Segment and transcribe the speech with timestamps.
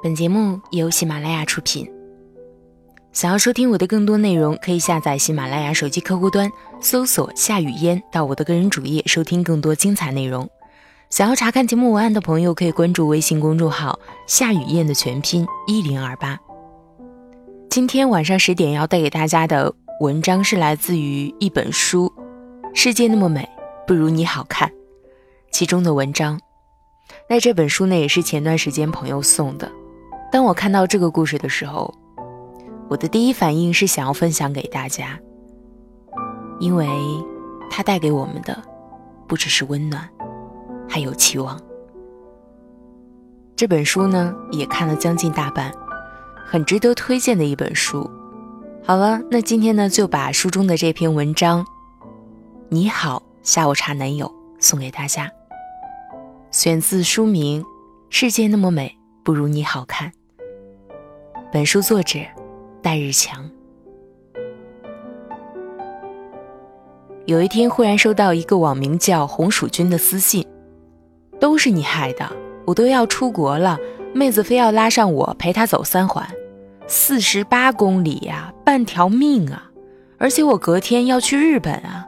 [0.00, 1.84] 本节目由喜马拉雅出品。
[3.12, 6.48] 想要收听我的更多内容，可以下载喜马拉雅手机客户端，
[6.80, 10.48] 搜索“夏雨嫣”，到我的个人主页收听更多精彩内容。
[11.10, 13.98] 想要查看节目文案的朋友，可以关注微信公众号
[14.28, 16.38] “夏雨嫣”的全拼一零二八。
[17.68, 22.06] 今天晚上十点要带给大家的文章是来自于一本书
[22.72, 23.48] 《世界那么美，
[23.84, 24.68] 不如你好看》
[25.50, 26.40] 其中的文章。
[27.28, 29.68] 那这本书呢，也是前段时间朋友送的。
[30.30, 31.92] 当我看到这个故事的时候，
[32.88, 35.18] 我的第一反应是想要分享给大家，
[36.60, 36.86] 因为
[37.70, 38.62] 它带给我们的
[39.26, 40.08] 不只是温暖，
[40.88, 41.58] 还有期望。
[43.56, 45.72] 这本书呢，也看了将近大半，
[46.46, 48.08] 很值得推荐的一本书。
[48.84, 51.64] 好了，那今天呢，就把书中的这篇文章
[52.68, 54.26] 《你好，下午茶男友》
[54.60, 55.30] 送给大家，
[56.50, 57.62] 选自书名
[58.10, 60.10] 《世界那么美，不如你好看》。
[61.50, 62.18] 本书作者
[62.82, 63.48] 戴日强。
[67.24, 70.46] 有一天，忽然收到一个网名叫“红薯君”的私信，
[71.40, 72.30] 都是你害的！
[72.66, 73.78] 我都要出国了，
[74.12, 76.28] 妹子非要拉上我陪她走三环，
[76.86, 79.70] 四十八公里呀，半条命啊！
[80.18, 82.04] 而且我隔天要去日本啊！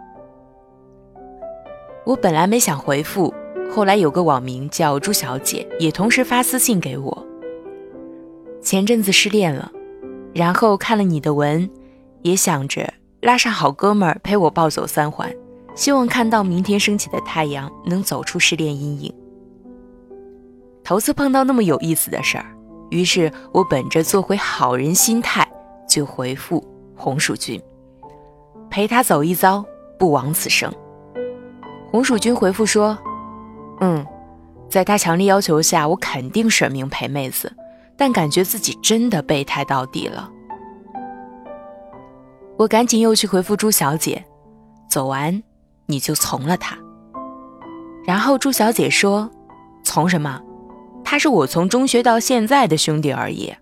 [2.04, 3.32] 我本来没想回复，
[3.74, 7.26] 后来有个网名叫朱小姐也同时发私信给我。
[8.70, 9.68] 前阵子失恋了，
[10.32, 11.68] 然后看了你的文，
[12.22, 12.88] 也想着
[13.20, 15.28] 拉上好哥们儿陪我暴走三环，
[15.74, 19.12] 希望看到明天升起的太阳，能走出失恋阴影。
[20.84, 22.46] 头次碰到那么有意思的事儿，
[22.90, 25.44] 于是我本着做回好人心态，
[25.88, 27.60] 就回复红薯君，
[28.70, 29.64] 陪他走一遭，
[29.98, 30.72] 不枉此生。
[31.90, 32.96] 红薯君回复说
[33.82, 34.06] ：“嗯，
[34.68, 37.52] 在他强烈要求下，我肯定舍命陪妹子。”
[38.00, 40.32] 但感觉自己真的备胎到底了，
[42.56, 44.24] 我赶紧又去回复朱小姐，
[44.88, 45.42] 走完
[45.84, 46.78] 你就从了他。
[48.06, 49.30] 然后朱小姐说
[49.84, 50.40] ：“从什么？
[51.04, 53.52] 他是我从中学到现在的兄弟而已。”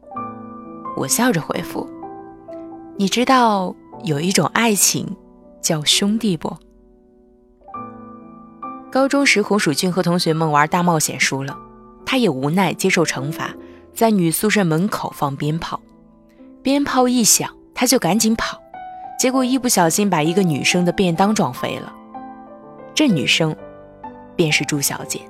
[0.97, 1.85] 我笑着回复
[2.97, 3.75] ：“你知道
[4.05, 5.17] 有一种爱情
[5.61, 6.57] 叫兄弟不？”
[8.89, 11.59] 高中时，红薯君和同学们玩大冒险输了，
[12.07, 13.53] 他也无奈接受惩罚。
[13.99, 15.81] 在女宿舍门口放鞭炮，
[16.63, 18.57] 鞭炮一响，他就赶紧跑，
[19.19, 21.93] 结果一不小心把一个女生的便当撞飞了。
[22.95, 23.57] 这女生
[24.37, 25.23] 便是朱小姐，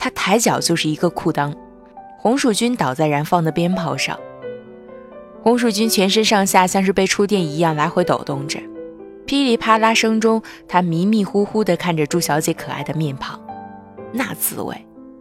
[0.00, 1.54] 她抬脚就是一个裤裆，
[2.18, 4.18] 红薯君倒在燃放的鞭炮上，
[5.40, 8.58] 红薯君全身上下像是被触电一样来回抖动着，
[9.26, 13.40] 噼里啪啦声中，他迷迷糊糊地看着朱小姐可爱的面庞，
[14.10, 14.74] 那滋味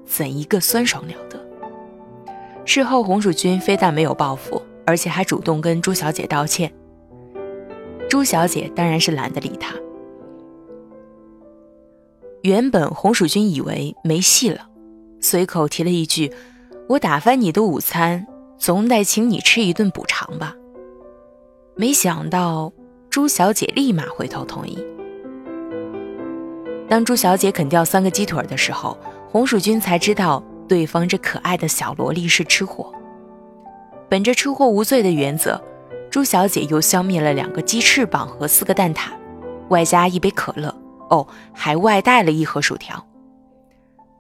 [0.04, 1.43] 怎一个酸爽了得！
[2.66, 6.74] 事后，红薯君非但没有报复，而且还主动跟朱小姐道歉。
[8.09, 9.75] 朱小姐当然是懒得理他。
[12.41, 14.68] 原本红薯君以为没戏了，
[15.19, 16.31] 随口提了一句
[16.90, 18.25] ：“我打翻你的午餐，
[18.57, 20.56] 总得请你吃一顿补偿吧。”
[21.75, 22.72] 没想到
[23.09, 24.78] 朱小姐立马回头同意。
[26.88, 28.97] 当朱小姐啃掉三个鸡腿的时候，
[29.30, 30.44] 红薯君才知道。
[30.68, 32.94] 对方这可爱的小萝莉是吃货，
[34.09, 35.62] 本着吃货无罪的原则，
[36.09, 39.12] 朱小姐又消灭了两个鸡翅膀和四个蛋挞，
[39.69, 40.74] 外加一杯可乐，
[41.09, 43.06] 哦，还外带了一盒薯条。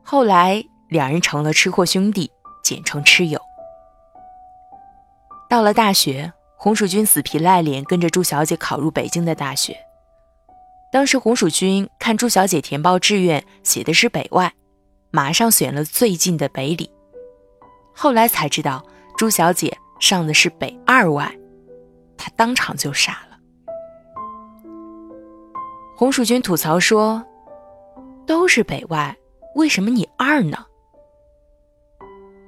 [0.03, 2.29] 后来两人成了吃货兄弟，
[2.63, 3.39] 简称吃友。
[5.49, 9.77] 到了大学，红薯君死皮赖脸跟着朱小姐考入北京的大学。
[10.91, 14.53] 当时红薯君看朱小姐填报志愿写的是北外。
[15.15, 16.89] 马上选了最近的北理，
[17.93, 18.83] 后来才知道
[19.15, 21.31] 朱小姐上的是北二外，
[22.17, 23.37] 她当场就傻了。
[25.95, 27.23] 红薯君吐槽说
[28.25, 29.15] ：“都是北外，
[29.53, 30.65] 为什么你二呢？”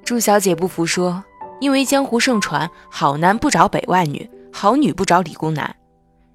[0.04, 1.22] 朱小姐不服说
[1.62, 5.76] ：“因为江湖盛传好男不找北外女，好女不找理工男，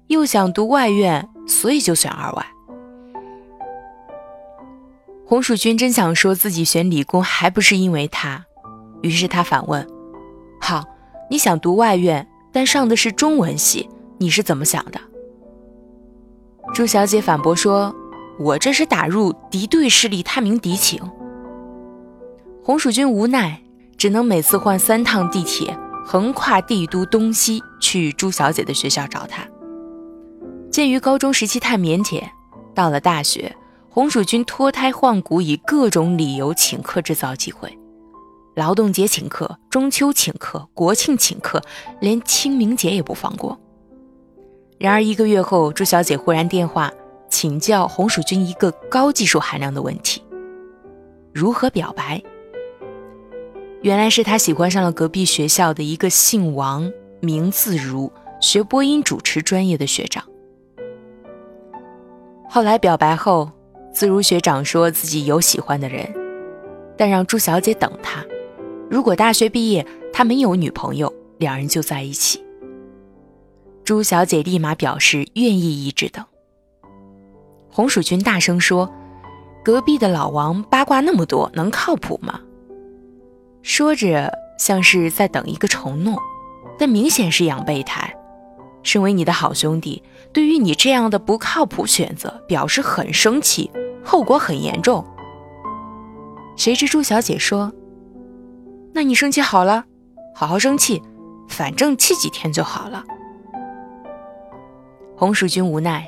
[0.06, 2.46] 又想读外院，所以就选二外。”
[5.32, 8.44] 红薯君真想说自己选理工还不是因为他，
[9.00, 9.88] 于是他反问
[10.60, 10.84] ：“好，
[11.30, 13.88] 你想读外院，但上的是中文系，
[14.18, 15.00] 你是怎么想的？”
[16.74, 17.96] 朱小姐反驳说
[18.38, 21.00] ：“我这是打入敌对势力，探明敌情。”
[22.62, 23.58] 红薯君无奈，
[23.96, 25.74] 只能每次换三趟地铁，
[26.04, 29.42] 横跨帝都东西去朱小姐的学校找她。
[30.70, 32.22] 鉴于高中时期太腼腆，
[32.74, 33.56] 到了大学。
[33.94, 37.78] 红薯君脱胎换骨，以各种理由请客制造机会，
[38.56, 41.62] 劳动节请客，中秋请客，国庆请客，
[42.00, 43.60] 连清明节也不放过。
[44.78, 46.90] 然而一个月后，朱小姐忽然电话
[47.28, 50.24] 请教红薯君一个高技术含量的问题：
[51.34, 52.22] 如何表白？
[53.82, 56.90] 原来是她喜欢上了隔壁学校的一个姓王、
[57.20, 58.10] 名字如、
[58.40, 60.24] 学播音主持专业的学长。
[62.48, 63.50] 后来表白后，
[63.92, 66.12] 自如学长说自己有喜欢的人，
[66.96, 68.24] 但让朱小姐等他。
[68.90, 72.42] 如果大学毕业他没有女朋友，两人就在一起。
[73.84, 76.24] 朱小姐立马表示愿意一直等。
[77.70, 78.90] 红薯君大声说
[79.64, 82.40] ：“隔壁的老王八卦那么多，能靠谱吗？”
[83.62, 86.18] 说着像是在等一个承诺，
[86.78, 88.14] 但明显是养备胎。
[88.82, 93.70] 身为你的好兄弟，对于你这样的不靠谱选择表示很生气，
[94.04, 95.04] 后果很严重。
[96.56, 97.72] 谁知朱小姐说。
[98.94, 99.84] 那你生气好了，
[100.34, 101.02] 好好生气，
[101.48, 103.02] 反正气几天就好了。
[105.16, 106.06] 红薯君无奈，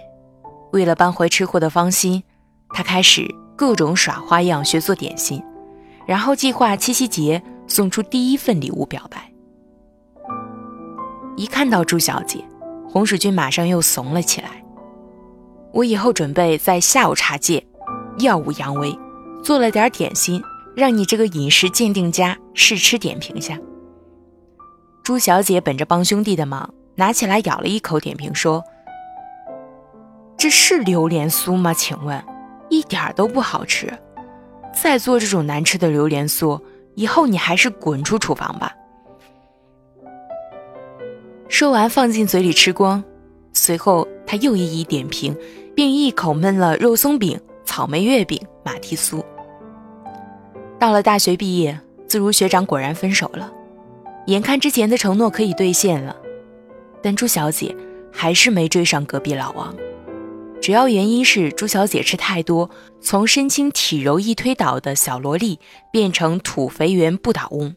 [0.73, 2.23] 为了扳回吃货的芳心，
[2.71, 3.27] 他开始
[3.57, 5.43] 各种耍花样学做点心，
[6.07, 9.33] 然后计划七夕节送出第一份礼物表白。
[11.37, 12.45] 一看到朱小姐，
[12.95, 14.65] 红薯君马上又怂了起来。
[15.73, 17.67] 我以后准备在下午茶界
[18.19, 18.97] 耀武扬威，
[19.43, 20.41] 做了点点心。
[20.77, 23.57] 让你这个饮食鉴定家试吃点评下。
[25.05, 28.63] 朱小姐本着帮兄弟的忙，拿起来咬了一口，点评说
[30.37, 31.73] ：“这是榴莲酥吗？
[31.73, 32.21] 请问，
[32.69, 33.93] 一点都不好吃。
[34.73, 36.61] 再做这种难吃的榴莲酥，
[36.97, 38.73] 以后你还是滚出厨房吧。”
[41.55, 43.01] 说完，放进嘴里吃光。
[43.53, 45.37] 随后，他又一一点评，
[45.73, 49.25] 并一口闷了肉松饼、草莓月饼、马蹄酥。
[50.81, 53.53] 到了大学毕业，自如学长果然分手了，
[54.27, 56.17] 眼看之前的承诺可以兑现了，
[57.01, 57.73] 但朱小姐
[58.13, 59.73] 还是没追上隔壁老王。
[60.61, 62.69] 主要原因是朱小姐吃太多，
[63.01, 65.61] 从身轻体柔易推倒的小萝莉
[65.93, 67.77] 变成土肥圆不倒翁。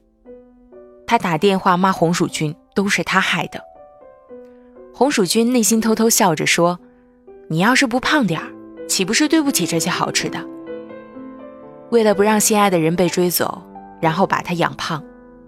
[1.05, 3.66] 她打电话骂红薯君，都是他害的。
[4.97, 6.79] 红薯君内心偷偷笑着说
[7.49, 8.51] ：“你要是不胖点儿，
[8.89, 10.43] 岂不是对不起这些好吃的？”
[11.91, 13.61] 为了不让心爱的人被追走，
[14.01, 15.03] 然后把他养胖，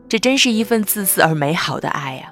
[0.08, 2.32] 这真是一份自私而美好的爱呀！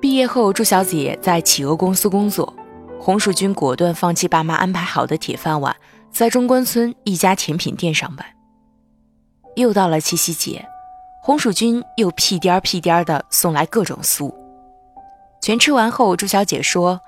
[0.00, 2.52] 毕业后，朱小姐在企鹅公司工作，
[2.98, 5.76] 红薯君果断放弃爸妈安排好的铁饭碗，
[6.10, 8.26] 在中关村一家甜品店上班。
[9.54, 10.66] 又到了七夕节，
[11.24, 14.34] 红薯君又屁颠儿屁颠儿的送来各种酥，
[15.40, 17.00] 全吃完后，朱小姐说：“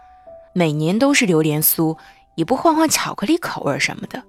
[0.54, 1.96] 每年都是榴莲酥。”
[2.36, 4.20] 也不换换巧克力口味什么的。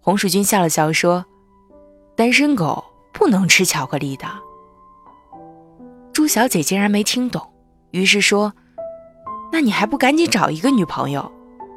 [0.00, 1.24] 红薯君笑了笑说
[2.14, 4.24] ：“单身狗不能吃巧克力的。”
[6.14, 7.44] 朱小姐竟然没听懂，
[7.90, 8.52] 于是说
[9.50, 11.28] ：“那你还不赶紧找一个女朋友？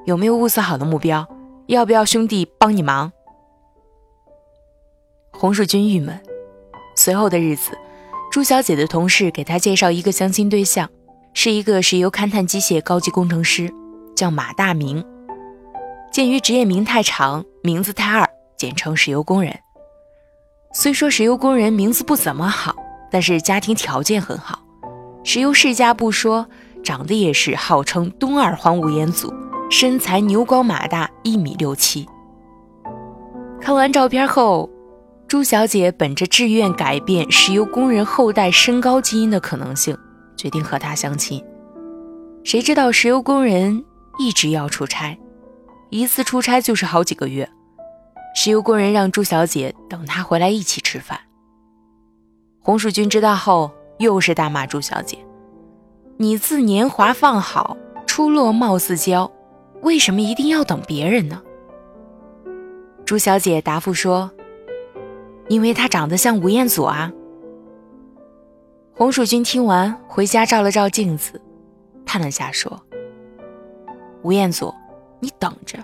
[0.06, 1.28] 有没有物色好的目标？
[1.66, 3.12] 要不要兄弟帮你忙？”
[5.34, 6.22] 红薯君郁闷。
[7.00, 7.72] 随后的日子，
[8.30, 10.90] 朱小姐的同事给她介绍一个相亲对象，
[11.34, 13.74] 是一个石油勘探机械高级工程师。
[14.18, 15.02] 叫马大明，
[16.12, 19.58] 鉴于职业名太长，名字太二，简称石油工人。
[20.74, 22.76] 虽说石油工人名字不怎么好，
[23.10, 24.60] 但是家庭条件很好。
[25.24, 26.50] 石油世家不说，
[26.84, 29.34] 长得也是号称东二环吴彦祖，
[29.72, 32.06] 身材牛高马大，一米六七。
[33.62, 34.70] 看完照片后，
[35.30, 39.96] 朱小姐本着志愿改变石油工人后代身高基因的可能性，
[40.36, 41.42] 决定和他相亲。
[42.44, 43.86] 谁知道石油工人。
[44.18, 45.18] 一直要出差，
[45.92, 47.50] 一次出差就是好几个月。
[48.36, 51.18] 石油工人让朱小姐等他回来一起吃饭。
[52.60, 55.18] 红薯君知道后，又是大骂朱小姐
[56.20, 59.32] ：“你自年华放好，出落貌似娇，
[59.84, 61.42] 为什么一定要等别人呢？”
[63.06, 64.30] 朱小姐答复说
[65.50, 67.12] ：“因为他长得像吴彦祖啊。”
[68.96, 71.42] 红薯君听完，回家照了照镜子，
[72.06, 72.82] 叹了下说。
[74.22, 74.74] 吴彦祖，
[75.20, 75.80] 你等着，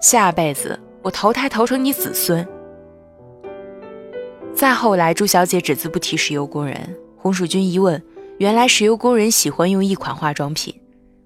[0.00, 2.46] 下辈子我投胎投成你子孙。
[4.54, 6.76] 再后来，朱小姐只字不提石油工人。
[7.16, 8.02] 红薯君一问，
[8.38, 10.74] 原来石油工人喜欢用一款化妆品，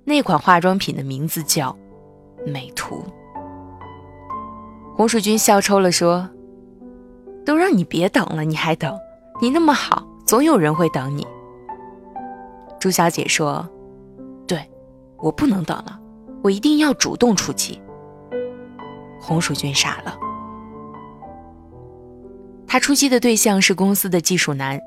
[0.05, 1.77] 那款化妆品的名字叫
[2.47, 3.05] 美图。
[4.95, 6.29] 红薯君笑抽了，说
[7.45, 8.99] ：“都让你别等了，你还等？
[9.41, 11.27] 你那么好，总有人会等你。”
[12.79, 13.69] 朱小姐说
[14.47, 14.71] ：“对，
[15.19, 15.99] 我不能等了。”
[16.43, 17.81] 我一定要主动出击。
[19.21, 20.19] 红薯君傻了。
[22.67, 24.81] 他出击的对象是公司的技术男。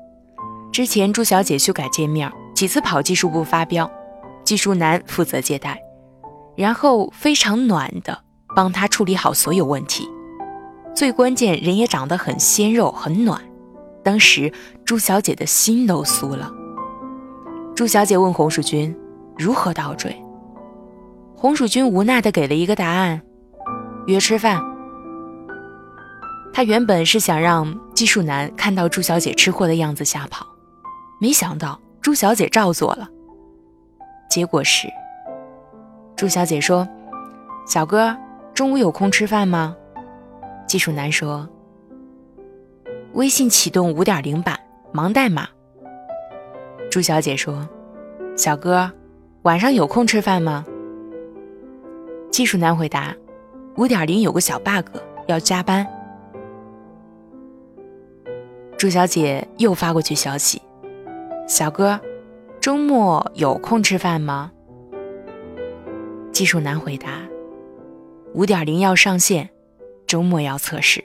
[0.70, 3.90] 之前朱小姐修改界面，几次跑技术部发飙，
[4.44, 5.80] 技术男负责接待，
[6.54, 8.20] 然后非常暖的
[8.54, 10.06] 帮他处理好所有问题。
[10.96, 13.38] 最关键，人也长得很鲜肉，很暖。
[14.02, 14.50] 当时
[14.82, 16.50] 朱小姐的心都酥了。
[17.74, 18.96] 朱小姐问红薯君
[19.36, 20.16] 如何倒追，
[21.36, 23.20] 红薯君无奈的给了一个答案：
[24.06, 24.58] 约吃饭。
[26.50, 30.46] 他原本是想让技术男看到朱小姐吃货的样子吓跑，
[31.20, 33.06] 没想到朱小姐照做了。
[34.30, 34.88] 结果是，
[36.16, 36.88] 朱小姐说
[37.68, 38.16] ：“小哥，
[38.54, 39.76] 中午有空吃饭吗？”
[40.66, 41.48] 技术男说
[43.14, 44.58] ：“微信启动五点零版，
[44.92, 45.48] 忙代码。”
[46.90, 47.68] 朱小姐说
[48.36, 48.90] ：“小哥，
[49.42, 50.64] 晚上有空吃饭吗？”
[52.30, 53.14] 技术男回答
[53.78, 54.86] ：“五点零有个小 bug，
[55.26, 55.86] 要加班。”
[58.76, 60.60] 朱小姐又发过去消息
[61.48, 61.98] ：“小哥，
[62.60, 64.50] 周末有空吃饭吗？”
[66.32, 67.22] 技术男回答
[68.34, 69.48] ：“五点零要上线，
[70.06, 71.04] 周末要测试。”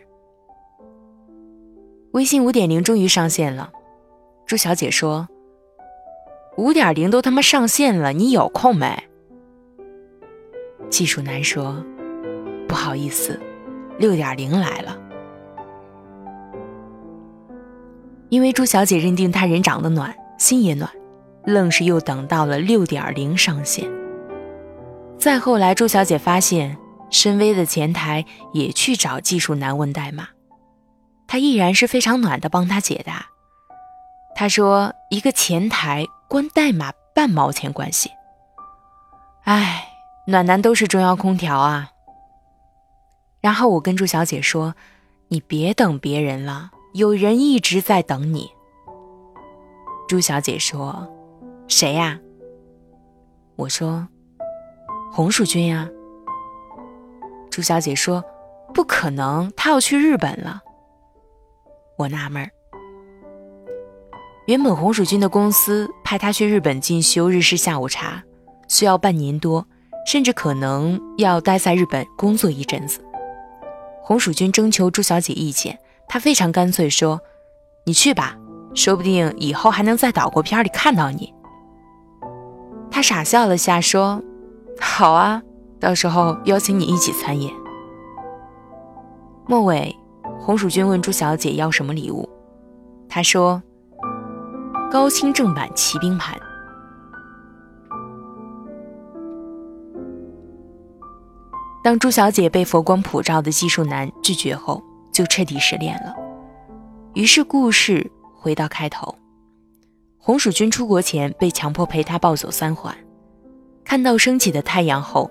[2.13, 3.72] 微信五点零终于上线了。
[4.46, 5.29] 朱小姐说
[6.58, 9.03] ：“五点零都他妈上线了，你有空没？”
[10.89, 11.81] 技术男说
[12.67, 13.39] ：“不好意思，
[13.98, 15.00] 六点零来了。”
[18.27, 20.89] 因为朱小姐认定他人长得暖，心也暖，
[21.46, 23.89] 愣是又等到了六点零上线。
[25.17, 26.77] 再后来，朱小姐发现
[27.12, 30.30] 深 V 的前台也去找技术男问代码，
[31.27, 33.27] 他依然是非常暖的帮他解答。
[34.34, 38.10] 他说：“一个前台关代码半毛钱关系。”
[39.44, 39.89] 哎，
[40.25, 41.91] 暖男都是中央空调啊。
[43.41, 44.74] 然后我跟朱小姐说
[45.27, 48.50] ：“你别等别人了。”有人一直在等你，
[50.08, 51.08] 朱小姐说
[51.70, 52.20] ：“谁呀？”
[53.56, 54.08] 我说
[55.12, 55.89] ：“红薯君呀。”
[57.51, 58.24] 朱小姐说
[58.74, 60.62] ：“不可能，他要去日本了。”
[61.98, 62.50] 我纳闷儿。
[64.48, 68.24] 原本红薯君的公司派他去日本进修日式下午茶，
[68.67, 69.67] 需要半年多，
[70.08, 73.00] 甚至可能要待在日本工作一阵子。
[74.01, 75.77] 红薯君征求朱小姐意见。
[76.08, 77.22] 他非常干脆说
[77.86, 78.36] ：“你去吧，
[78.74, 81.34] 说不定以后还能在岛国片里看到你。”
[82.91, 84.22] 他傻笑了下，说
[84.81, 85.41] ：“好啊，
[85.82, 87.54] 到时候邀请你一起参演。”
[89.46, 89.94] 末尾，
[90.40, 92.30] 红薯君问朱小姐要什么礼物，
[93.10, 93.62] 她说
[94.90, 96.40] ：“高清正版骑兵盘。”
[101.84, 104.82] 当朱小姐被佛光普照的技术男拒绝后。
[105.12, 106.16] 就彻底失恋了。
[107.16, 109.14] 于是故事回到开头，
[110.18, 112.96] 红薯君出国前被强迫陪他暴走三环，
[113.84, 115.30] 看到升起的太阳后，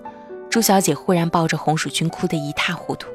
[0.51, 3.09] 朱小姐忽然抱着红薯君哭得一塌糊涂。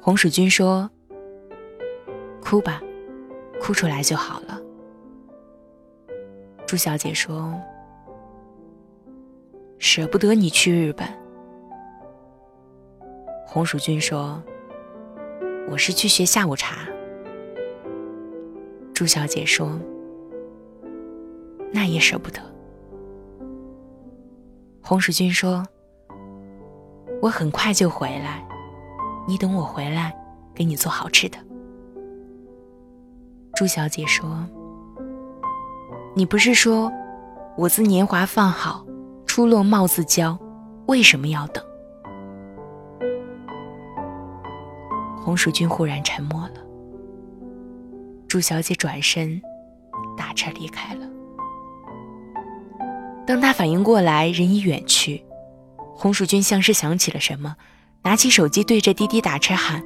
[0.00, 0.90] 红薯君说
[2.42, 2.82] ：“哭吧，
[3.60, 4.60] 哭出来就好了。”
[6.66, 7.54] 朱小姐说
[9.78, 11.08] ：“舍不得你去日本。”
[13.46, 14.42] 红薯君说。
[15.70, 16.86] 我是去学下午茶。
[18.92, 19.80] 朱小姐说
[21.72, 22.38] ：“那也舍不得。”
[24.86, 25.66] 红薯君说
[27.22, 28.46] ：“我很快就回来，
[29.26, 30.14] 你等我回来，
[30.54, 31.38] 给你做好吃的。”
[33.56, 34.46] 朱小姐说
[36.14, 36.92] ：“你不是说
[37.56, 38.84] 我自年华放好，
[39.24, 40.38] 初落貌自娇，
[40.84, 41.64] 为什么要等？”
[45.24, 46.56] 红薯君忽然沉默了。
[48.28, 49.40] 朱小姐转身
[50.14, 51.03] 打车离开了。
[53.26, 55.24] 当他反应过来，人已远去。
[55.96, 57.56] 红薯君像是想起了什么，
[58.02, 59.82] 拿起手机对着滴滴打车喊：“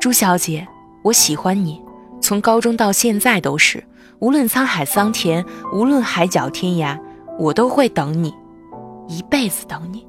[0.00, 0.66] 朱小姐，
[1.04, 1.82] 我喜欢你，
[2.20, 3.84] 从高中到现在都是。
[4.20, 5.44] 无论沧海桑田，
[5.74, 6.98] 无论海角天涯，
[7.38, 8.32] 我都会等你，
[9.08, 10.06] 一辈子等你。”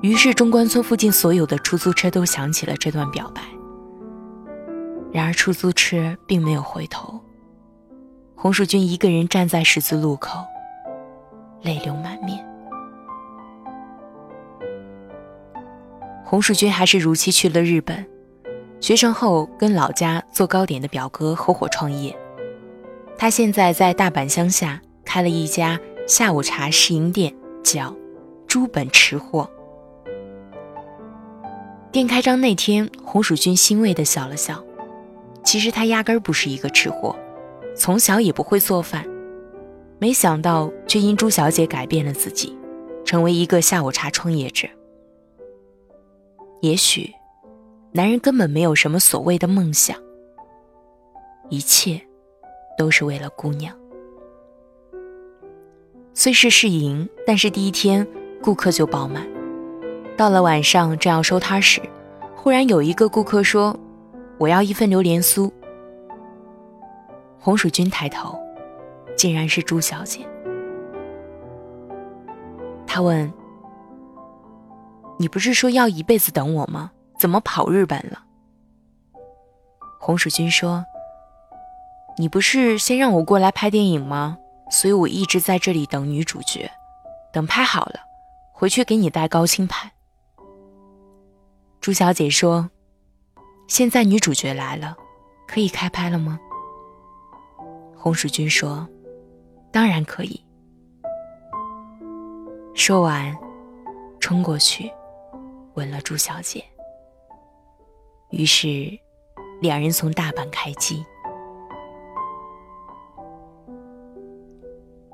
[0.00, 3.42] 于是，中关村附近所有的出租车都响起了这段表白。
[5.12, 7.20] 然而，出租车并没有回头。
[8.40, 10.38] 红薯君一个人站在十字路口，
[11.62, 12.38] 泪流满面。
[16.24, 18.06] 红薯君还是如期去了日本，
[18.78, 22.16] 学成后跟老家做糕点的表哥合伙创业。
[23.16, 27.92] 他现在在大阪乡下开了一家下午茶试营店，叫
[28.46, 29.50] “猪本吃货”。
[31.90, 34.62] 店开张那天，红薯君欣慰地笑了笑。
[35.42, 37.18] 其实他压根儿不是一个吃货，
[37.78, 39.06] 从小也不会做饭，
[40.00, 42.58] 没想到却因朱小姐改变了自己，
[43.04, 44.66] 成为一个下午茶创业者。
[46.60, 47.14] 也许，
[47.92, 49.96] 男人根本没有什么所谓的梦想，
[51.48, 52.00] 一切
[52.76, 53.72] 都是为了姑娘。
[56.14, 58.04] 虽是试营，但是第一天
[58.42, 59.24] 顾客就爆满。
[60.16, 61.80] 到了晚上正要收摊时，
[62.34, 63.78] 忽然有一个顾客说。
[64.38, 65.50] 我要一份榴莲酥。
[67.38, 68.38] 红薯君抬头，
[69.16, 70.26] 竟然是朱小姐。
[72.86, 73.32] 他问
[75.18, 76.90] ：“你不是说要一辈子等我吗？
[77.18, 78.24] 怎么跑日本了？”
[80.00, 80.84] 红薯君说
[82.18, 84.38] ：“你不是先让我过来拍电影吗？
[84.70, 86.70] 所以我一直在这里等女主角，
[87.32, 88.00] 等拍好了，
[88.52, 89.90] 回去给你带高清盘。”
[91.80, 92.70] 朱小姐说。
[93.68, 94.96] 现在女主角来了，
[95.46, 96.40] 可以开拍了吗？
[97.98, 98.88] 红薯君说
[99.72, 100.40] ：“当然可以。”
[102.72, 103.36] 说完，
[104.20, 104.90] 冲过去
[105.74, 106.64] 吻了朱小姐。
[108.30, 108.88] 于是，
[109.60, 111.04] 两人从大阪开机。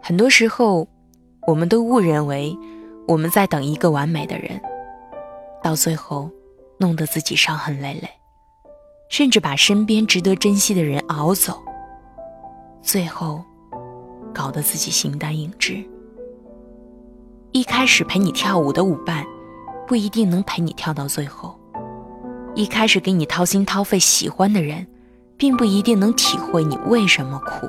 [0.02, 0.86] 很多时候，
[1.46, 2.54] 我们都误认为
[3.08, 4.60] 我们在等一个完美的人，
[5.62, 6.30] 到最后，
[6.78, 8.08] 弄得自己伤痕累累。
[9.08, 11.62] 甚至把身边值得珍惜的人熬走，
[12.84, 13.42] 最后
[14.34, 15.82] 搞得自己形单影只。
[17.52, 19.24] 一开始陪你跳舞的舞伴，
[19.86, 21.58] 不一定能陪你跳到最后；
[22.54, 24.86] 一开始给你掏心掏肺喜欢的人，
[25.38, 27.66] 并不一定能体会你为什么哭。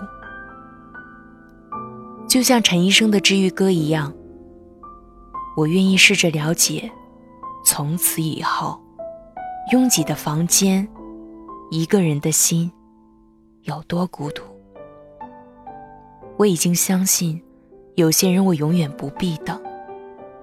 [2.27, 4.13] 就像陈医生的治愈歌一样，
[5.55, 6.91] 我愿意试着了解，
[7.63, 8.77] 从此以后，
[9.71, 10.85] 拥挤的房间。
[11.71, 12.71] 一个人的心
[13.63, 14.43] 有多孤独？
[16.37, 17.41] 我已经相信，
[17.95, 19.61] 有些人我永远不必等，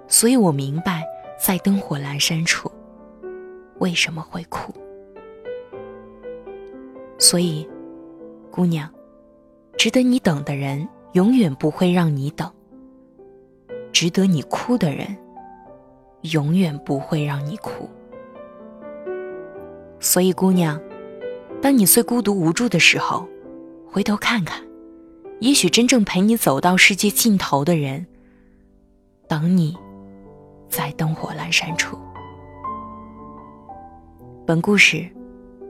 [0.08, 1.04] 所以我明白，
[1.38, 2.70] 在灯火阑珊处，
[3.78, 4.72] 为什么会哭。
[7.18, 7.68] 所以，
[8.50, 8.90] 姑娘，
[9.76, 12.48] 值得你等的人，永远不会让你等；
[13.92, 15.16] 值得你哭的人，
[16.22, 17.88] 永远不会让你哭。
[20.00, 20.80] 所以，姑娘。
[21.60, 23.24] 当你最孤独无助的时候，
[23.86, 24.60] 回头看看，
[25.42, 28.06] 也许真正陪你走到世界尽头的人，
[29.26, 29.76] 等你，
[30.68, 31.98] 在灯火阑珊处。
[34.46, 35.04] 本故事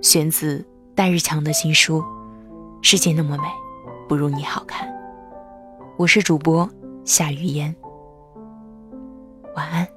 [0.03, 0.63] 选自
[0.95, 2.01] 戴日强的新书
[2.83, 3.45] 《世界那么美，
[4.07, 4.87] 不如你好看》。
[5.97, 6.69] 我是主播
[7.07, 7.75] 夏雨嫣，
[9.57, 9.89] 晚安。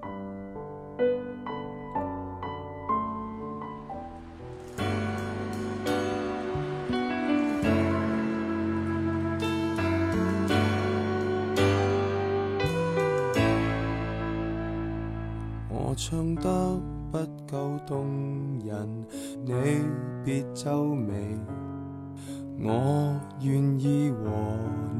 [23.45, 24.31] 愿意和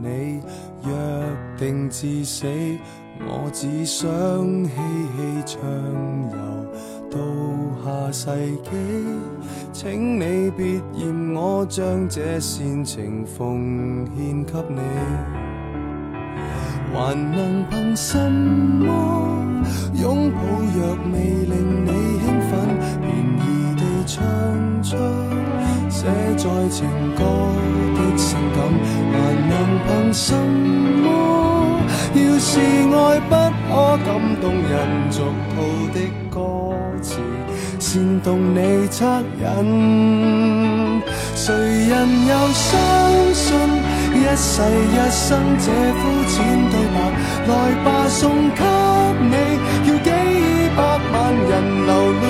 [0.04, 0.40] 你
[0.86, 0.94] 约
[1.58, 2.46] 定至死，
[3.22, 4.08] 我只想
[4.66, 4.72] 嬉
[5.16, 5.60] 戏畅
[6.32, 6.38] 游
[7.10, 7.18] 到
[7.84, 8.30] 下世
[8.64, 8.70] 纪。
[9.74, 14.80] 请你别嫌我将这煽情奉献给你，
[16.94, 18.86] 还能凭什么？
[19.96, 20.40] 拥抱
[20.76, 22.52] 若未令你兴奋，
[23.02, 23.10] 便
[23.42, 23.44] 宜
[23.76, 24.14] 地唱
[24.84, 24.96] 出
[25.90, 26.06] 写
[26.38, 27.24] 在情歌
[27.96, 28.14] 的
[28.56, 28.58] 感，
[29.12, 29.13] 还
[29.50, 29.54] 能
[29.86, 30.26] 凭什
[31.04, 31.06] 么？
[32.15, 33.32] 要是爱不
[33.68, 33.70] 可
[34.06, 34.08] 感
[34.41, 34.74] 动人，
[35.12, 35.15] 俗
[35.52, 35.54] 套
[35.94, 35.96] 的
[36.30, 36.36] 歌
[37.02, 37.20] 词
[37.78, 41.04] 煽动你恻隐，
[41.36, 41.94] 谁人
[42.28, 42.72] 又相
[43.34, 43.46] 信？
[44.15, 45.28] 一世一生
[45.60, 45.65] 这
[46.00, 46.34] 肤浅
[46.72, 46.98] 对白，
[47.48, 47.52] 来
[47.84, 48.24] 吧送
[48.56, 48.63] 给
[49.30, 49.36] 你，
[49.89, 50.10] 要几
[50.76, 50.80] 百
[51.12, 51.52] 万人
[51.86, 51.89] 流
[52.22, 52.24] 泪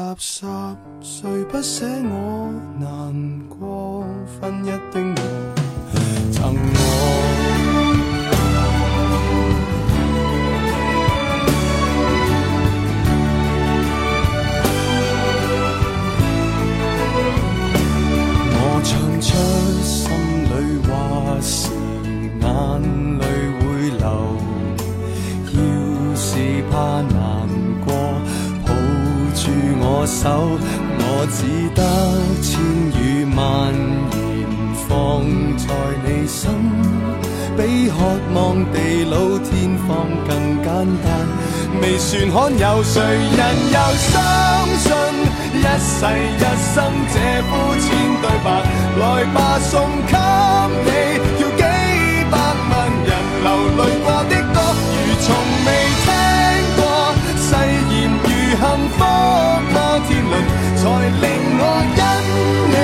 [0.00, 0.46] 垃圾？
[1.02, 4.06] 谁不舍我难过？
[4.40, 5.14] 分一丁
[42.32, 43.40] 罕有，谁人
[43.72, 44.12] 又相
[44.78, 44.86] 信
[45.52, 46.06] 一世
[46.38, 46.76] 一生
[47.10, 47.84] 这肤浅
[48.22, 48.46] 对白？
[49.00, 49.02] 来
[49.34, 49.72] 吧，送
[50.06, 50.14] 给
[50.86, 50.88] 你，
[51.40, 51.62] 要几
[52.30, 52.38] 百
[52.70, 52.72] 万
[53.04, 53.10] 人
[53.42, 54.56] 流泪过的歌，
[54.94, 55.26] 如从
[55.66, 55.68] 未
[56.04, 56.06] 听
[56.76, 56.80] 过。
[57.36, 57.50] 誓
[57.90, 58.62] 言如幸
[58.94, 58.98] 福
[59.72, 59.74] 摩
[60.06, 60.32] 天轮，
[60.76, 60.82] 才
[61.20, 61.24] 令
[61.58, 61.62] 我
[61.98, 62.00] 因
[62.70, 62.74] 你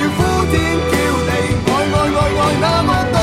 [0.00, 0.52] 要呼天
[0.90, 0.92] 叫
[1.28, 1.30] 地，
[1.68, 3.16] 爱爱爱爱那么多，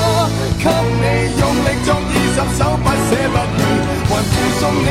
[0.59, 0.63] 给
[1.01, 1.03] 你
[1.39, 3.59] 用力作二十首，不舍不弃，
[4.07, 4.87] 还附送你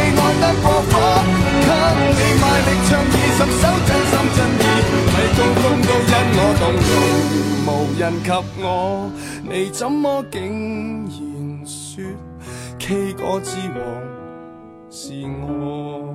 [6.71, 6.79] 因我动
[7.65, 8.31] 容，無人及
[8.63, 9.11] 我，
[9.43, 10.39] 你怎麼竟
[11.07, 12.05] 然說
[12.79, 13.81] K 歌之王
[14.89, 16.15] 是我？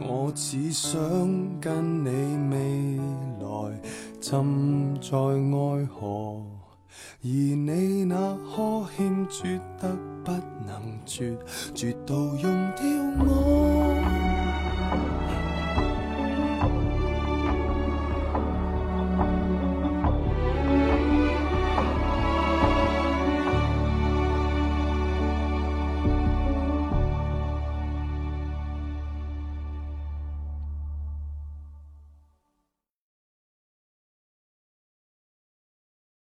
[0.00, 1.00] 我只想
[1.60, 2.10] 跟你
[2.50, 2.98] 未
[3.40, 3.80] 來
[4.20, 6.42] 浸在愛河，
[7.22, 9.88] 而你那呵欠絕得
[10.24, 10.30] 不
[10.66, 11.36] 能絕，
[11.74, 12.42] 絕到用
[12.76, 12.84] 掉
[13.26, 13.81] 我。